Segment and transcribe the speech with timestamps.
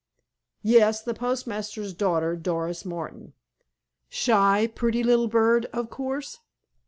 [0.63, 3.33] "Yes, the postmaster's daughter, Doris Martin."
[4.09, 6.39] "Shy, pretty little bird, of course?"